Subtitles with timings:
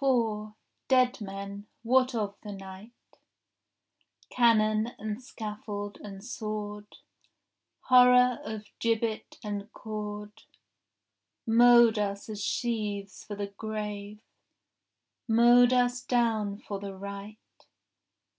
[0.00, 0.54] 4
[0.88, 3.18] Dead men, what of the night?—
[4.30, 6.86] Cannon and scaffold and sword,
[7.80, 10.44] Horror of gibbet and cord,
[11.46, 14.22] Mowed us as sheaves for the grave,
[15.28, 17.38] Mowed us down for the right.